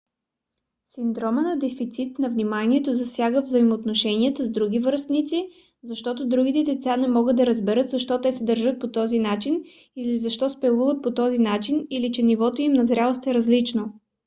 [0.87, 5.49] синдромът на дефицит на вниманието засяга взаимоотношенията с други връстници
[5.83, 9.63] защото другите деца не могат да разберат защо те се държат по този начин
[9.95, 13.93] или защо спелуват по този начина или че нивото им на зрялост е различно